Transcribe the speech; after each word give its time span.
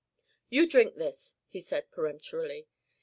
"You 0.49 0.67
drink 0.67 0.95
this," 0.95 1.35
he 1.47 1.59
said 1.59 1.91
peremptorily. 1.91 2.67